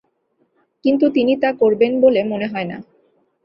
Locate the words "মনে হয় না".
2.23-2.77